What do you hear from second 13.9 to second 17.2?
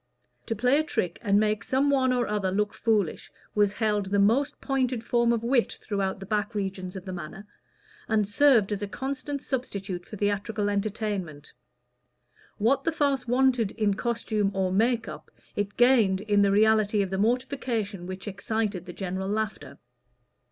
costume or "make up" it gained in the reality of the